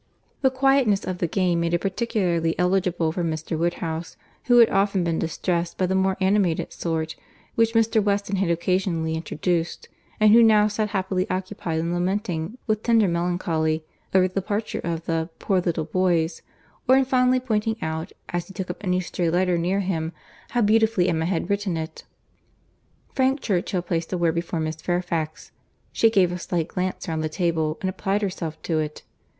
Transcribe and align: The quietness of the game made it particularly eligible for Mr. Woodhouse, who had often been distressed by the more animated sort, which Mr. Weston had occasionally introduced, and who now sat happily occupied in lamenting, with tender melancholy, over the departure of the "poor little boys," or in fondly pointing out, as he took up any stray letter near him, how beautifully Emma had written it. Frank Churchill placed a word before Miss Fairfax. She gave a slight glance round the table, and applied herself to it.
The 0.41 0.49
quietness 0.49 1.05
of 1.05 1.19
the 1.19 1.27
game 1.27 1.59
made 1.59 1.75
it 1.75 1.81
particularly 1.81 2.57
eligible 2.57 3.11
for 3.11 3.23
Mr. 3.23 3.55
Woodhouse, 3.55 4.17
who 4.45 4.57
had 4.57 4.71
often 4.71 5.03
been 5.03 5.19
distressed 5.19 5.77
by 5.77 5.85
the 5.85 5.93
more 5.93 6.17
animated 6.19 6.73
sort, 6.73 7.15
which 7.53 7.75
Mr. 7.75 8.03
Weston 8.03 8.37
had 8.37 8.49
occasionally 8.49 9.13
introduced, 9.13 9.89
and 10.19 10.33
who 10.33 10.41
now 10.41 10.67
sat 10.67 10.89
happily 10.89 11.29
occupied 11.29 11.77
in 11.77 11.93
lamenting, 11.93 12.57
with 12.65 12.81
tender 12.81 13.07
melancholy, 13.07 13.83
over 14.11 14.27
the 14.27 14.33
departure 14.33 14.81
of 14.83 15.05
the 15.05 15.29
"poor 15.37 15.61
little 15.61 15.85
boys," 15.85 16.41
or 16.89 16.97
in 16.97 17.05
fondly 17.05 17.39
pointing 17.39 17.75
out, 17.83 18.11
as 18.29 18.47
he 18.47 18.55
took 18.55 18.71
up 18.71 18.83
any 18.83 18.99
stray 19.01 19.29
letter 19.29 19.55
near 19.55 19.81
him, 19.81 20.13
how 20.49 20.61
beautifully 20.63 21.09
Emma 21.09 21.25
had 21.25 21.47
written 21.47 21.77
it. 21.77 22.05
Frank 23.13 23.39
Churchill 23.39 23.83
placed 23.83 24.11
a 24.11 24.17
word 24.17 24.33
before 24.33 24.59
Miss 24.59 24.77
Fairfax. 24.77 25.51
She 25.91 26.09
gave 26.09 26.31
a 26.31 26.39
slight 26.39 26.69
glance 26.69 27.07
round 27.07 27.23
the 27.23 27.29
table, 27.29 27.77
and 27.81 27.87
applied 27.87 28.23
herself 28.23 28.59
to 28.63 28.79
it. 28.79 29.03